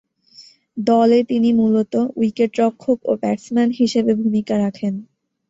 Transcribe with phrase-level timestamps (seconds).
[0.77, 4.93] দলে তিনি মূলতঃ উইকেট-রক্ষক ও ব্যাটসম্যান হিসেবে ভূমিকা রাখেন।